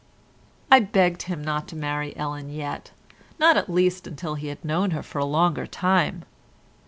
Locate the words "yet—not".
2.49-3.55